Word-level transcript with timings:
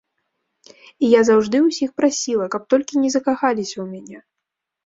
І 1.07 1.11
я 1.11 1.19
заўжды 1.29 1.57
ўсіх 1.67 1.93
прасіла, 2.01 2.47
каб 2.57 2.61
толькі 2.75 3.03
не 3.05 3.09
закахаліся 3.17 3.73
ў 3.73 3.85
мяне. 3.93 4.19